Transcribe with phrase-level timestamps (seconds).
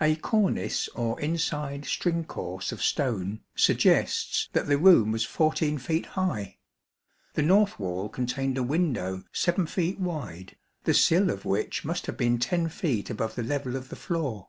[0.00, 6.06] A cornice or inside string course of stone suggests that the room was 14 feet
[6.06, 6.56] high.
[7.34, 12.16] The north wall contained a window 7 feet wide, the sill of which must have
[12.16, 14.48] been 10 feet above the level of the floor.